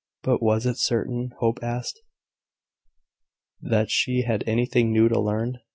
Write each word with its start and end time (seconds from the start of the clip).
But 0.23 0.41
was 0.41 0.65
it 0.65 0.79
certain, 0.79 1.29
Hope 1.41 1.59
asked, 1.61 2.01
that 3.61 3.91
she 3.91 4.23
had 4.23 4.43
anything 4.47 4.91
new 4.91 5.07
to 5.07 5.19
learn? 5.19 5.59